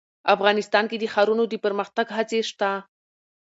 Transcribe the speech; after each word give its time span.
افغانستان 0.35 0.83
کې 0.89 0.97
د 0.99 1.05
ښارونو 1.13 1.43
د 1.47 1.53
پرمختګ 1.65 2.07
هڅې 2.17 2.39
شته. 2.49 2.71